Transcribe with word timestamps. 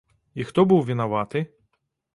І 0.39 0.45
хто 0.47 0.65
быў 0.71 0.81
вінаваты? 0.89 1.47